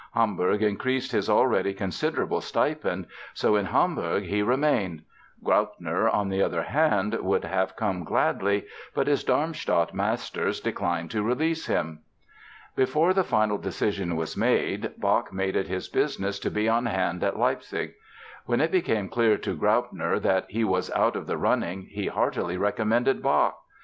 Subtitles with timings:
[0.15, 3.05] Hamburg increased his already considerable stipend,
[3.35, 5.03] so in Hamburg he remained.
[5.43, 8.65] Graupner, on the other hand, would have come gladly.
[8.95, 11.99] But his Darmstadt masters declined to release him.
[12.75, 17.23] Before the final decision was made, Bach made it his business to be on hand
[17.23, 17.93] at Leipzig.
[18.47, 22.57] When it became clear to Graupner that he was out of the running he heartily
[22.57, 23.55] recommended Bach.